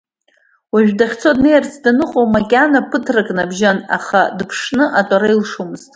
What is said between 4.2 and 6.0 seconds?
дыԥшны атәара илшомызт.